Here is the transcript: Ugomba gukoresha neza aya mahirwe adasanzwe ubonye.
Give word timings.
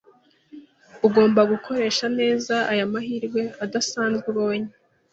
Ugomba 1.07 1.41
gukoresha 1.51 2.05
neza 2.19 2.55
aya 2.71 2.85
mahirwe 2.93 3.41
adasanzwe 3.63 4.25
ubonye. 4.33 4.71